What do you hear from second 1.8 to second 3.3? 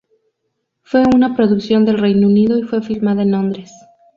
del Reino Unido y fue filmada en